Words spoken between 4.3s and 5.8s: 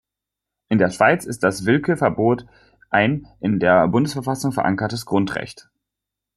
verankertes Grundrecht.